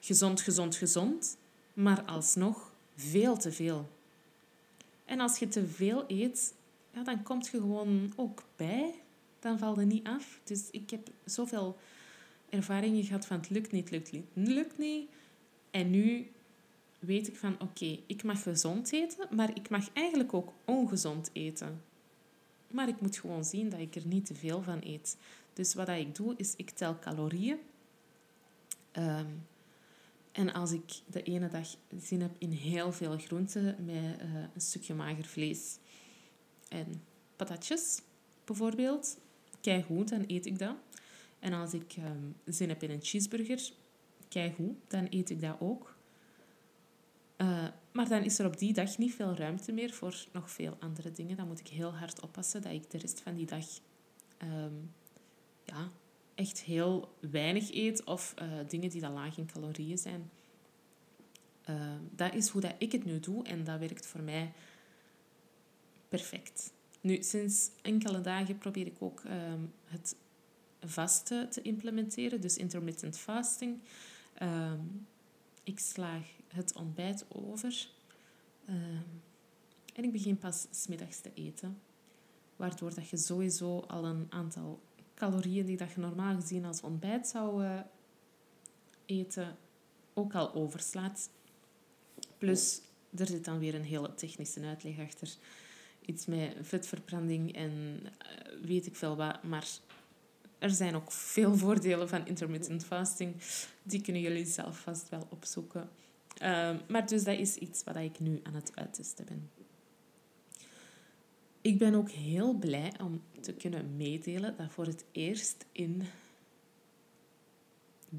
[0.00, 1.36] gezond, gezond, gezond
[1.72, 3.88] maar alsnog veel te veel.
[5.04, 6.54] En als je te veel eet,
[6.94, 8.94] ja, dan komt je gewoon ook bij.
[9.38, 10.40] Dan valt het niet af.
[10.44, 11.78] Dus ik heb zoveel
[12.48, 15.10] ervaringen gehad van het lukt niet, lukt niet, lukt niet.
[15.70, 16.30] En nu
[17.02, 21.82] weet ik van oké, ik mag gezond eten, maar ik mag eigenlijk ook ongezond eten.
[22.70, 25.16] Maar ik moet gewoon zien dat ik er niet te veel van eet.
[25.52, 27.58] Dus wat ik doe, is ik tel calorieën.
[28.92, 29.26] Ehm,
[30.32, 34.60] en als ik de ene dag zin heb in heel veel groenten met uh, een
[34.60, 35.78] stukje mager vlees
[36.68, 37.02] en
[37.36, 38.02] patatjes
[38.44, 39.18] bijvoorbeeld,
[39.60, 40.76] kijk goed, dan eet ik dat.
[41.38, 43.72] En als ik ehm, zin heb in een cheeseburger,
[44.28, 45.96] kijk goed, dan eet ik dat ook.
[47.42, 50.76] Uh, maar dan is er op die dag niet veel ruimte meer voor nog veel
[50.80, 51.36] andere dingen.
[51.36, 53.64] Dan moet ik heel hard oppassen dat ik de rest van die dag
[54.38, 54.74] ehm,
[55.64, 55.90] ja,
[56.34, 60.30] echt heel weinig eet of uh, dingen die dan laag in calorieën zijn.
[61.70, 61.76] Uh,
[62.10, 64.52] dat is hoe dat ik het nu doe en dat werkt voor mij
[66.08, 66.72] perfect.
[67.00, 70.16] Nu, sinds enkele dagen probeer ik ook um, het
[70.80, 73.80] vaste te implementeren, dus intermittent fasting.
[75.64, 77.88] Ik slaag het ontbijt over
[79.94, 81.78] en ik begin pas smiddags te eten,
[82.56, 84.80] waardoor dat je sowieso al een aantal
[85.14, 87.80] calorieën die dat je normaal gezien als ontbijt zou uh,
[89.06, 89.56] eten,
[90.14, 91.30] ook al overslaat.
[92.38, 92.80] Plus,
[93.16, 95.34] er zit dan weer een hele technische uitleg achter.
[96.06, 99.42] Iets met vetverbranding en uh, weet ik veel wat.
[99.42, 99.68] Maar
[100.58, 103.34] er zijn ook veel voordelen van intermittent fasting.
[103.82, 105.88] Die kunnen jullie zelf vast wel opzoeken.
[106.42, 109.50] Uh, maar dus dat is iets wat ik nu aan het uittesten ben.
[111.60, 116.02] Ik ben ook heel blij om te kunnen meedelen dat voor het eerst in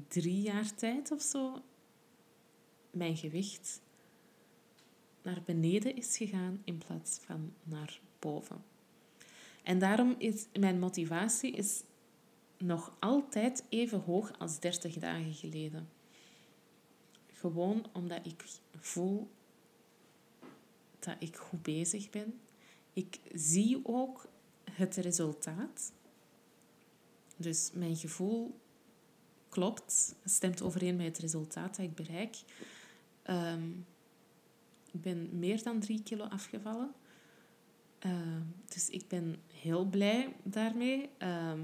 [0.08, 1.62] drie jaar tijd of zo
[2.90, 3.82] mijn gewicht
[5.22, 8.64] naar beneden is gegaan in plaats van naar boven.
[9.62, 11.82] En daarom is mijn motivatie is
[12.58, 15.88] nog altijd even hoog als 30 dagen geleden.
[17.44, 18.44] Gewoon omdat ik
[18.80, 19.30] voel
[20.98, 22.40] dat ik goed bezig ben
[22.94, 24.26] ik zie ook
[24.70, 25.92] het resultaat.
[27.36, 28.60] Dus mijn gevoel
[29.48, 32.36] klopt, stemt overeen met het resultaat dat ik bereik.
[33.22, 33.70] Ehm,
[34.92, 36.92] ik ben meer dan drie kilo afgevallen.
[37.98, 41.10] Ehm, dus ik ben heel blij daarmee.
[41.18, 41.60] Ehm,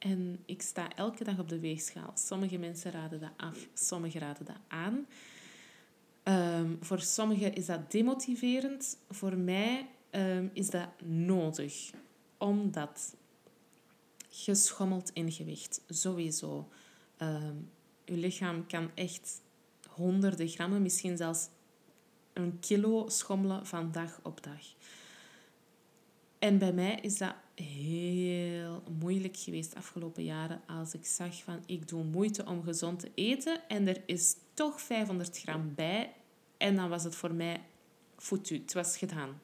[0.00, 2.12] en ik sta elke dag op de weegschaal.
[2.14, 5.06] Sommige mensen raden dat af, sommigen raden dat aan.
[6.24, 8.98] Um, voor sommigen is dat demotiverend.
[9.08, 11.90] Voor mij um, is dat nodig.
[12.38, 13.16] Omdat
[14.28, 15.82] je schommelt in gewicht.
[15.88, 16.68] Sowieso.
[17.18, 17.70] Um,
[18.04, 19.40] je lichaam kan echt
[19.88, 21.48] honderden grammen, misschien zelfs
[22.32, 24.60] een kilo schommelen van dag op dag.
[26.40, 31.62] En bij mij is dat heel moeilijk geweest de afgelopen jaren als ik zag van
[31.66, 36.12] ik doe moeite om gezond te eten en er is toch 500 gram bij
[36.56, 37.60] en dan was het voor mij
[38.16, 38.54] foutu.
[38.54, 39.40] Het was gedaan.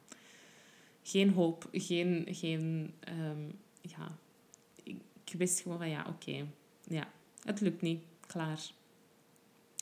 [1.02, 2.26] Geen hoop, geen...
[2.30, 4.18] geen um, ja,
[4.85, 6.46] ik wist gewoon van ja, oké.
[6.82, 7.09] ja,
[7.42, 8.00] het lukt niet.
[8.26, 8.61] Klaar.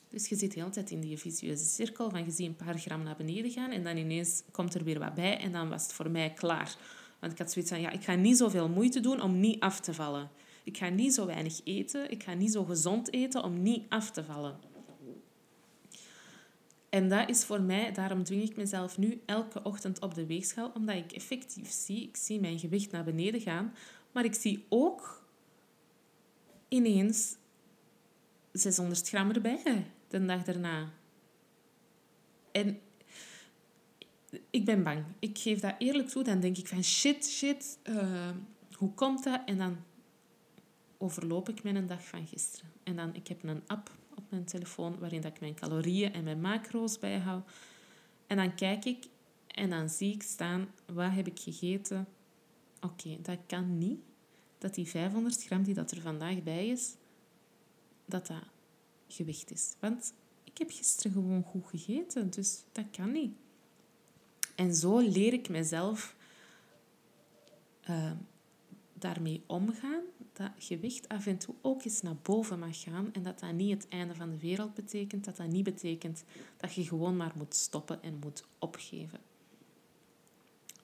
[0.08, 3.02] Dus je zit de tijd in die vicieuze cirkel van je ziet een paar gram
[3.02, 5.92] naar beneden gaan en dan ineens komt er weer wat bij en dan was het
[5.92, 6.76] voor mij klaar.
[7.20, 9.80] Want ik had zoiets van, ja, ik ga niet zoveel moeite doen om niet af
[9.80, 10.30] te vallen.
[10.64, 14.10] Ik ga niet zo weinig eten, ik ga niet zo gezond eten om niet af
[14.10, 14.58] te vallen.
[16.88, 20.70] En dat is voor mij, daarom dwing ik mezelf nu elke ochtend op de weegschaal,
[20.74, 23.74] omdat ik effectief zie, ik zie mijn gewicht naar beneden gaan,
[24.12, 25.22] maar ik zie ook
[26.68, 27.36] ineens
[28.52, 30.92] 600 gram erbij de dag daarna.
[32.52, 32.80] En
[34.50, 35.04] ik ben bang.
[35.18, 36.22] Ik geef dat eerlijk toe.
[36.22, 38.30] Dan denk ik van shit, shit, uh,
[38.72, 39.40] hoe komt dat?
[39.46, 39.76] En dan
[40.98, 42.70] overloop ik mijn dag van gisteren.
[42.82, 46.24] En dan, ik heb een app op mijn telefoon waarin dat ik mijn calorieën en
[46.24, 47.50] mijn macro's bijhoud.
[48.26, 49.06] En dan kijk ik
[49.46, 52.06] en dan zie ik staan, wat heb ik gegeten?
[52.80, 54.00] Oké, dat kan niet.
[54.58, 56.94] Dat die 500 gram die dat er vandaag bij is,
[58.04, 58.42] dat dat
[59.08, 59.74] gewicht is.
[59.80, 63.32] Want ik heb gisteren gewoon goed gegeten, dus dat kan niet.
[64.54, 66.16] En zo leer ik mezelf
[67.88, 68.10] uh,
[68.92, 70.02] daarmee omgaan.
[70.32, 73.12] Dat gewicht af en toe ook eens naar boven mag gaan.
[73.12, 75.24] En dat dat niet het einde van de wereld betekent.
[75.24, 76.24] Dat dat niet betekent
[76.56, 79.20] dat je gewoon maar moet stoppen en moet opgeven.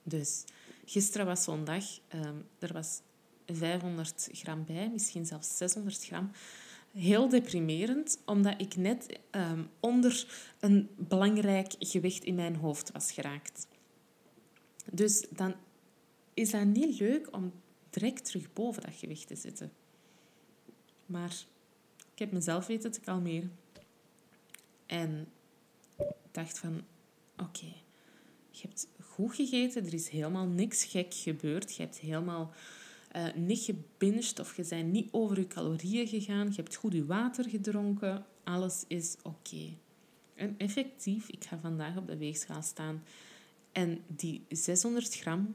[0.03, 0.45] Dus
[0.85, 1.85] gisteren was zo'n dag.
[2.15, 3.01] Um, er was
[3.47, 6.31] 500 gram bij, misschien zelfs 600 gram.
[6.93, 10.27] Heel deprimerend, omdat ik net um, onder
[10.61, 13.67] een belangrijk gewicht in mijn hoofd was geraakt.
[14.93, 15.55] Dus dan
[16.35, 17.53] is dat niet leuk om
[17.91, 19.73] direct terug boven dat gewicht te zitten.
[21.07, 21.45] Maar
[22.13, 23.53] ik heb mezelf weten te kalmeren.
[24.87, 25.29] En
[26.31, 26.83] dacht van,
[27.37, 27.73] oké,
[28.51, 31.75] je hebt goed gegeten, er is helemaal niks gek gebeurd.
[31.75, 32.53] Je hebt helemaal
[33.17, 36.47] uh, niet gebinged of je bent niet over je calorieën gegaan.
[36.47, 38.25] Je hebt goed je water gedronken.
[38.45, 39.77] Alles is oké.
[40.35, 43.03] En effectief, ik ga vandaag op de weegschaal staan.
[43.73, 45.55] En die 600 gram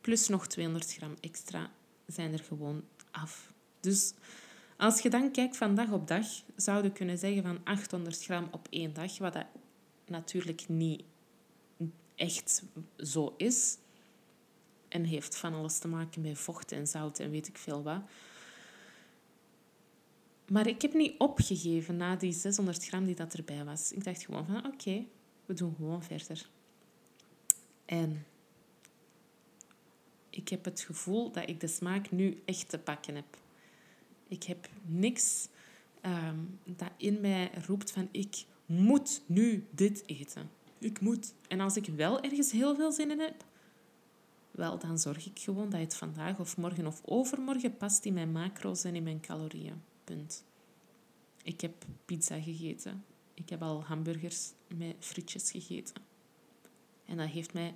[0.00, 1.70] plus nog 200 gram extra
[2.06, 3.52] zijn er gewoon af.
[3.80, 4.14] Dus
[4.76, 8.48] als je dan kijkt van dag op dag, zou je kunnen zeggen van 800 gram
[8.50, 9.46] op één dag, wat dat
[10.06, 11.02] natuurlijk niet
[12.14, 12.62] echt
[12.96, 13.76] zo is.
[14.94, 18.00] En heeft van alles te maken met vocht en zout en weet ik veel wat.
[20.50, 23.92] Maar ik heb niet opgegeven na die 600 gram die dat erbij was.
[23.92, 25.04] Ik dacht gewoon van oké,
[25.46, 26.48] we doen gewoon verder.
[27.84, 28.26] En
[30.30, 33.38] ik heb het gevoel dat ik de smaak nu echt te pakken heb.
[34.28, 35.48] Ik heb niks
[36.00, 40.50] ehm, dat in mij roept van ik moet nu dit eten.
[40.78, 41.34] Ik moet.
[41.48, 43.44] En als ik wel ergens heel veel zin in heb,
[44.54, 48.32] wel, dan zorg ik gewoon dat het vandaag of morgen of overmorgen past in mijn
[48.32, 49.82] macro's en in mijn calorieën.
[50.04, 50.44] Punt.
[51.42, 53.04] Ik heb pizza gegeten.
[53.34, 56.02] Ik heb al hamburgers met frietjes gegeten.
[57.04, 57.74] En dat heeft mij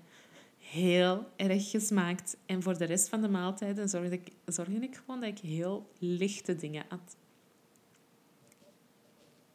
[0.58, 2.36] heel erg gesmaakt.
[2.46, 4.32] En voor de rest van de maaltijden zorgde ik,
[4.82, 7.16] ik gewoon dat ik heel lichte dingen at.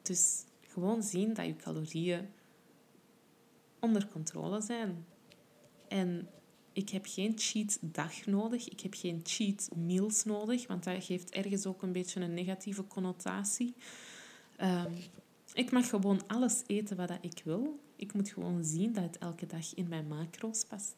[0.02, 2.30] Dus gewoon zien dat je calorieën
[3.80, 5.06] onder controle zijn.
[5.88, 6.30] En
[6.74, 8.70] ik heb geen cheat dag nodig.
[8.70, 12.88] Ik heb geen cheat meals nodig, want dat geeft ergens ook een beetje een negatieve
[12.88, 13.74] connotatie.
[14.56, 14.92] Ehm,
[15.54, 17.80] ik mag gewoon alles eten wat ik wil.
[17.96, 20.96] Ik moet gewoon zien dat het elke dag in mijn macro's past.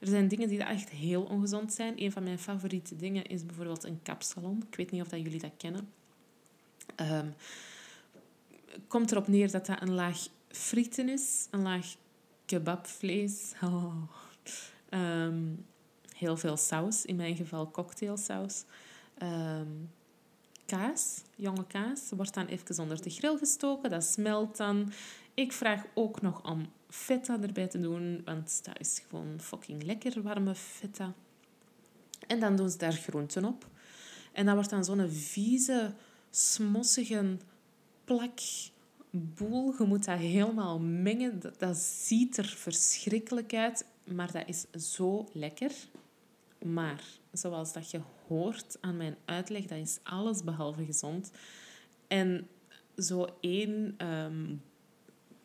[0.00, 2.02] Er zijn dingen die echt heel ongezond zijn.
[2.02, 4.64] Een van mijn favoriete dingen is bijvoorbeeld een kapsalon.
[4.70, 5.88] Ik weet niet of dat jullie dat kennen.
[6.96, 7.34] Um,
[8.86, 11.96] komt erop neer dat dat een laag frieten is, een laag
[12.44, 13.52] kebabvlees.
[13.62, 14.02] Oh.
[14.88, 15.44] Ehm,
[16.16, 18.64] heel veel saus, in mijn geval cocktailsaus.
[19.22, 19.90] Um,
[20.66, 23.90] kaas, jonge kaas, wordt dan even onder de grill gestoken.
[23.90, 24.92] Dat smelt dan.
[25.34, 30.22] Ik vraag ook nog om feta erbij te doen, want dat is gewoon fucking lekker,
[30.22, 31.14] warme feta.
[32.26, 33.66] En dan doen ze daar groenten op.
[34.32, 35.94] En dat wordt dan zo'n vieze,
[36.30, 37.36] smossige
[38.04, 38.38] plak
[39.10, 39.74] boel.
[39.78, 41.42] Je moet dat helemaal mengen.
[41.58, 45.72] Dat ziet er verschrikkelijk uit, maar dat is zo lekker.
[46.64, 51.30] Maar zoals dat je hoort aan mijn uitleg, dat is alles behalve gezond.
[52.06, 52.48] En
[52.96, 54.54] zo één ehm,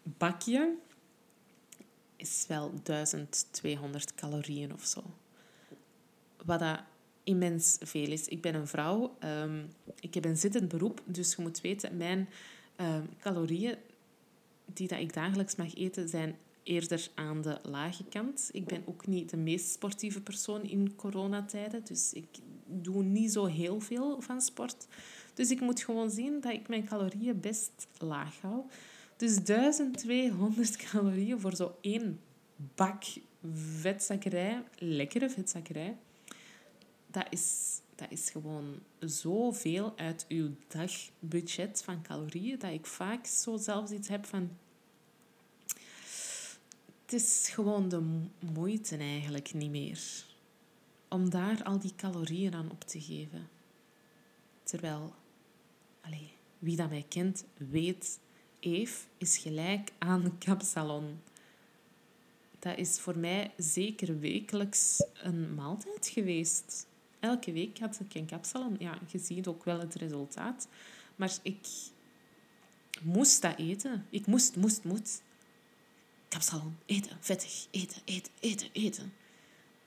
[0.04, 0.76] bakje
[2.15, 5.04] is wel 1200 calorieën of zo.
[6.45, 6.80] Wat dat
[7.23, 8.28] immens veel is.
[8.28, 12.30] Ik ben een vrouw, um, ik heb een zittend beroep, dus je moet weten, mijn
[12.78, 13.76] um, calorieën
[14.65, 18.49] die dat ik dagelijks mag eten zijn eerder aan de lage kant.
[18.52, 22.28] Ik ben ook niet de meest sportieve persoon in coronatijden, dus ik
[22.65, 24.88] doe niet zo heel veel van sport.
[25.34, 28.62] Dus ik moet gewoon zien dat ik mijn calorieën best laag hou.
[29.17, 32.19] Dus 1200 calorieën voor zo één
[32.76, 33.04] bak
[33.80, 35.97] vetzakkerij, lekkere vetzakkerij,
[37.08, 43.58] dat is, dat is gewoon zoveel uit uw dagbudget van calorieën dat ik vaak zo
[43.58, 44.49] zelfs iets heb van
[47.13, 48.02] het is gewoon de
[48.54, 50.26] moeite eigenlijk niet meer
[51.08, 53.49] om daar al die calorieën aan op te geven.
[54.63, 55.13] Terwijl,
[56.02, 58.19] allez, wie dat mij kent, weet,
[58.60, 61.19] Eve is gelijk aan kapsalon.
[62.60, 66.88] Dat is voor mij zeker wekelijks een maaltijd geweest.
[67.19, 68.76] Elke week had ik een kapsalon.
[68.80, 70.67] Ja, je ziet ook wel het resultaat.
[71.15, 71.67] Maar ik
[73.02, 74.06] moest dat eten.
[74.10, 75.21] Ik moest, moest, moest
[76.34, 79.13] kapsalon, eten, vettig, eten, eten, eten, eten.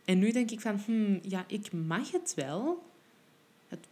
[0.04, 2.84] En nu denk ik van, hmm, ja, ik mag het wel.
[3.68, 3.86] Het,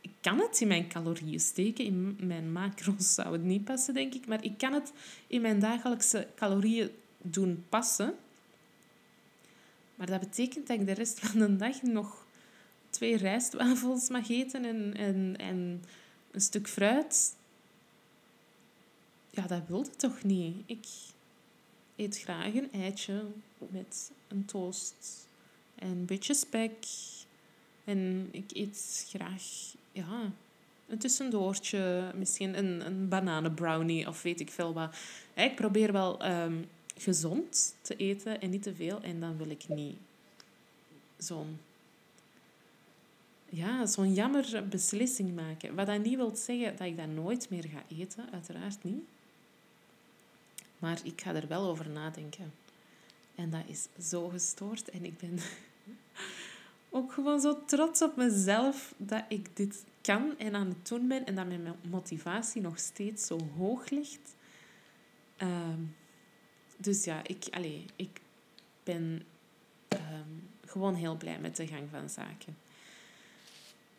[0.00, 1.84] ik kan het in mijn calorieën steken.
[1.84, 4.26] In mijn macro's zou het niet passen, denk ik.
[4.26, 4.92] Maar ik kan het
[5.26, 6.90] in mijn dagelijkse calorieën
[7.22, 8.14] doen passen.
[9.94, 12.26] Maar dat betekent dat ik de rest van de dag nog
[12.90, 15.84] twee rijstwafels mag eten en, en, en
[16.30, 17.34] een stuk fruit.
[19.30, 20.62] Ja, dat wilde toch niet.
[20.66, 20.86] Ik,
[21.98, 23.24] eet graag een eitje
[23.58, 25.26] met een toast
[25.74, 26.86] en een beetje spek.
[27.84, 29.42] En ik eet graag
[29.92, 30.32] ja,
[30.88, 34.96] een tussendoortje, misschien een, een bananenbrownie of weet ik veel wat.
[35.34, 36.56] Ik probeer wel ehm,
[36.96, 39.00] gezond te eten en niet te veel.
[39.02, 39.96] En dan wil ik niet
[41.16, 41.58] zo'n
[43.48, 45.74] ja, zo'n jammer beslissing maken.
[45.74, 49.02] Wat dat niet wil zeggen dat ik dat nooit meer ga eten, uiteraard niet.
[50.78, 52.52] Maar ik ga er wel over nadenken.
[53.34, 54.90] En dat is zo gestoord.
[54.90, 55.38] En ik ben
[56.90, 61.26] ook gewoon zo trots op mezelf dat ik dit kan en aan het doen ben.
[61.26, 64.34] En dat mijn motivatie nog steeds zo hoog ligt.
[65.36, 65.80] Ehm,
[66.76, 68.20] dus ja, ik, allez, ik
[68.82, 69.22] ben
[69.88, 72.56] um, gewoon heel blij met de gang van zaken.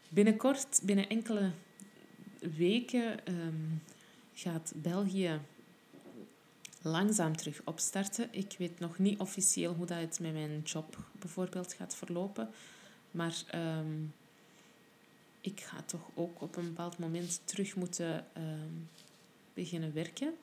[0.10, 1.52] Binnenkort, binnen enkele
[2.40, 3.66] weken, ehm,
[4.34, 5.40] gaat België
[6.82, 8.28] langzaam terug opstarten.
[8.32, 12.50] Ik weet nog niet officieel hoe dat het met mijn job bijvoorbeeld gaat verlopen.
[13.12, 14.04] Maar ehm,
[15.42, 18.74] ik ga toch ook op een bepaald moment terug moeten ehm,
[19.54, 20.34] beginnen werken.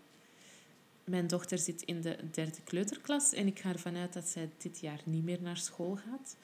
[1.05, 4.81] Mijn dochter zit in de derde kleuterklas en ik ga ervan uit dat zij dit
[4.81, 6.37] jaar niet meer naar school gaat.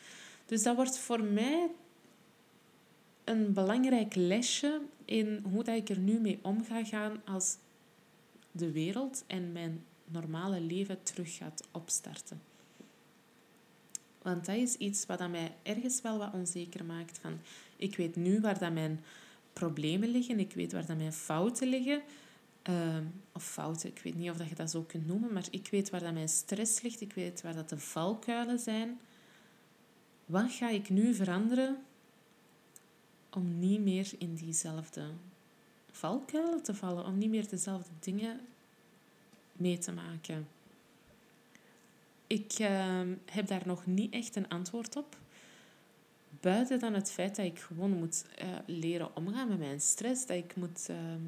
[0.46, 1.70] Dus dat wordt voor mij
[3.24, 7.56] een belangrijk lesje in hoe dat ik er nu mee om ga gaan als
[8.52, 12.40] de wereld en mijn normale leven terug gaat opstarten.
[14.22, 17.18] Want dat is iets wat mij ergens wel wat onzeker maakt.
[17.18, 17.38] Van,
[17.76, 19.00] ik weet nu waar dat mijn
[19.52, 22.02] problemen liggen, ik weet waar dat mijn fouten liggen.
[22.62, 25.90] Ehm, of fouten, ik weet niet of je dat zo kunt noemen, maar ik weet
[25.90, 29.00] waar dat mijn stress ligt, ik weet waar dat de valkuilen zijn.
[30.26, 31.76] Wat ga ik nu veranderen
[33.30, 35.10] om niet meer in diezelfde
[36.02, 38.40] valkuilen te vallen, om niet meer dezelfde dingen
[39.52, 40.48] mee te maken?
[42.26, 45.16] Ik ehm, heb daar nog niet echt een antwoord op.
[46.40, 50.36] Buiten dan het feit dat ik gewoon moet uh, leren omgaan met mijn stress, dat
[50.36, 51.20] ik moet, ehm,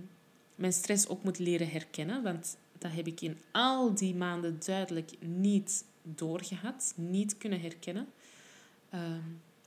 [0.55, 5.11] mijn stress ook moet leren herkennen, want dat heb ik in al die maanden duidelijk
[5.21, 8.07] niet doorgehad, niet kunnen herkennen.
[8.91, 9.21] Ehm,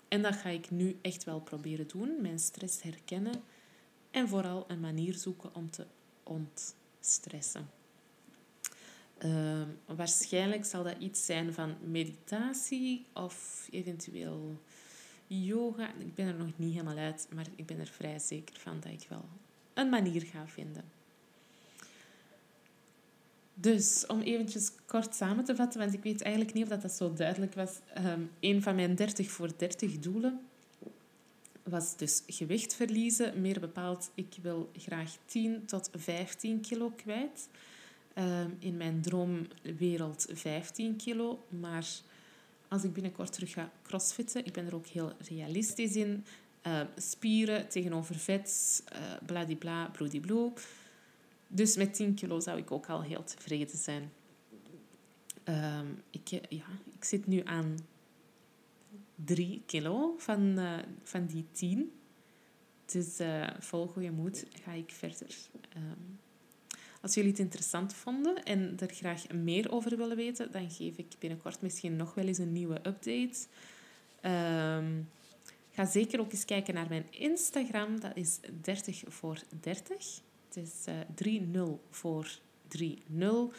[0.07, 3.43] en dat ga ik nu echt wel proberen doen, mijn stress herkennen
[4.11, 5.85] en vooral een manier zoeken om te
[6.23, 7.69] ontstressen.
[9.17, 14.61] Ehm, waarschijnlijk zal dat iets zijn van meditatie of eventueel
[15.27, 15.93] yoga.
[15.99, 18.91] Ik ben er nog niet helemaal uit, maar ik ben er vrij zeker van dat
[18.91, 19.25] ik wel
[19.73, 20.83] een manier ga vinden.
[23.53, 26.91] Dus om eventjes kort samen te vatten, want ik weet eigenlijk niet of dat, dat
[26.91, 27.79] zo duidelijk was.
[27.97, 30.46] Um, een van mijn 30 voor 30 doelen
[31.69, 33.41] was dus gewicht verliezen.
[33.41, 37.49] Meer bepaald, ik wil graag 10 tot 15 kilo kwijt.
[38.13, 41.45] Ehm, in mijn droomwereld 15 kilo.
[41.49, 41.87] Maar
[42.67, 46.25] als ik binnenkort terug ga crossfitten, ik ben er ook heel realistisch in.
[46.67, 50.51] Uh, spieren tegenover vet, uh, bladibla, bloedibloe.
[51.47, 54.11] Dus met 10 kilo zou ik ook al heel tevreden zijn.
[55.43, 56.65] Um, ik, ja,
[56.95, 57.77] ik zit nu aan
[59.25, 61.91] 3 kilo van, uh, van die 10.
[62.85, 65.35] Dus uh, vol goede moed ga ik verder.
[65.77, 66.19] Um,
[67.01, 71.07] als jullie het interessant vonden en er graag meer over willen weten, dan geef ik
[71.19, 73.37] binnenkort misschien nog wel eens een nieuwe update.
[74.21, 75.09] Um,
[75.71, 77.99] ga zeker ook eens kijken naar mijn Instagram.
[77.99, 80.21] Dat is 30 voor 30.
[80.47, 83.55] Het is uh, eh, 30 voor 30.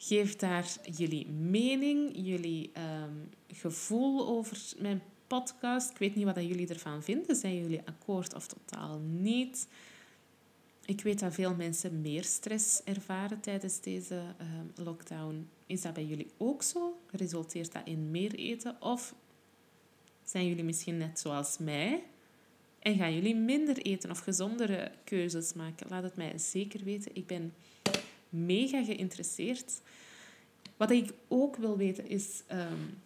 [0.00, 5.90] Geef daar jullie mening, jullie um, gevoel over mijn podcast.
[5.90, 7.36] Ik weet niet wat jullie ervan vinden.
[7.36, 9.68] Zijn jullie akkoord of totaal niet?
[10.84, 15.48] Ik weet dat veel mensen meer stress ervaren tijdens deze uh, lockdown.
[15.66, 16.98] Is dat bij jullie ook zo?
[17.10, 18.76] Resulteert dat in meer eten?
[18.80, 19.14] Of
[20.24, 22.02] zijn jullie misschien net zoals mij
[22.78, 25.86] en gaan jullie minder eten of gezondere keuzes maken?
[25.88, 27.14] Laat het mij zeker weten.
[27.14, 27.54] Ik ben
[28.28, 29.80] mega geïnteresseerd.
[30.76, 32.42] Wat ik ook wil weten is...
[32.52, 32.98] Um,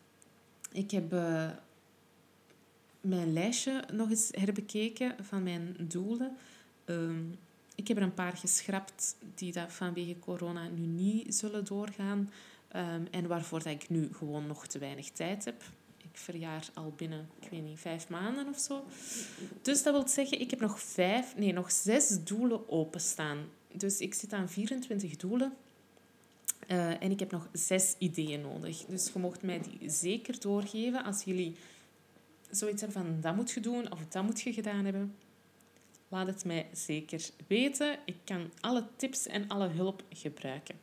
[0.73, 1.51] ik heb uh,
[3.01, 6.37] mijn lijstje nog eens herbekeken van mijn doelen.
[6.85, 7.39] Um,
[7.75, 12.31] ik heb er een paar geschrapt die dat vanwege corona nu niet zullen doorgaan.
[12.77, 15.63] Um, en waarvoor dat ik nu gewoon nog te weinig tijd heb.
[15.97, 18.85] Ik verjaar al binnen, ik weet niet, vijf maanden of zo.
[19.63, 23.39] Dus dat wil zeggen, ik heb nog vijf, nee, nog zes doelen openstaan.
[23.75, 25.53] Dus ik zit aan 24 doelen.
[26.69, 28.85] Uh, en ik heb nog zes ideeën nodig.
[28.85, 31.57] Dus je mocht mij die zeker doorgeven als jullie
[32.51, 35.15] zoiets hebben van dat moet je doen of dat moet je gedaan hebben.
[36.09, 37.99] Laat het mij zeker weten.
[38.05, 40.75] Ik kan alle tips en alle hulp gebruiken.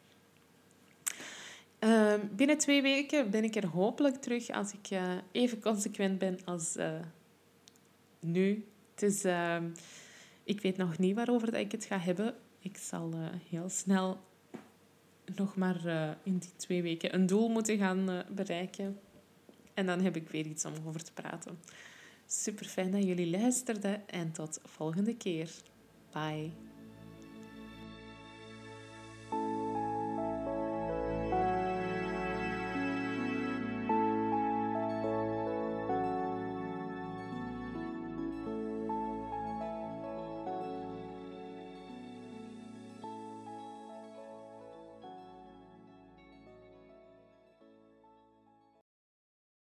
[1.79, 6.39] Ehm, binnen twee weken ben ik er hopelijk terug als ik uh, even consequent ben
[6.45, 6.99] als uh,
[8.19, 8.65] nu.
[8.95, 9.57] Dus uh,
[10.43, 12.35] ik weet nog niet waarover dat ik het ga hebben.
[12.59, 14.17] Ik zal eh, heel snel
[15.35, 15.87] nog maar
[16.23, 18.99] in die twee weken een doel moeten gaan bereiken.
[19.73, 21.59] En dan heb ik weer iets om over te praten.
[22.25, 25.51] Super fijn dat jullie luisterden en tot volgende keer.
[26.11, 26.68] Bye.